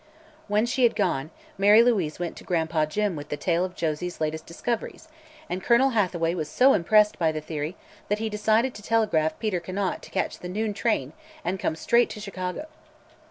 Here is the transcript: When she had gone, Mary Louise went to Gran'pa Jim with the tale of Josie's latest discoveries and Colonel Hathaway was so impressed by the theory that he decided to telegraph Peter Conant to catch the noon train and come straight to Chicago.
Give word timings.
When 0.47 0.65
she 0.65 0.81
had 0.81 0.95
gone, 0.95 1.29
Mary 1.59 1.83
Louise 1.83 2.17
went 2.17 2.35
to 2.37 2.43
Gran'pa 2.43 2.87
Jim 2.87 3.15
with 3.15 3.29
the 3.29 3.37
tale 3.37 3.63
of 3.63 3.75
Josie's 3.75 4.19
latest 4.19 4.47
discoveries 4.47 5.07
and 5.47 5.61
Colonel 5.61 5.91
Hathaway 5.91 6.33
was 6.33 6.49
so 6.49 6.73
impressed 6.73 7.19
by 7.19 7.31
the 7.31 7.39
theory 7.39 7.75
that 8.09 8.17
he 8.17 8.27
decided 8.27 8.73
to 8.73 8.81
telegraph 8.81 9.37
Peter 9.37 9.59
Conant 9.59 10.01
to 10.01 10.09
catch 10.09 10.39
the 10.39 10.49
noon 10.49 10.73
train 10.73 11.13
and 11.45 11.59
come 11.59 11.75
straight 11.75 12.09
to 12.09 12.19
Chicago. 12.19 12.65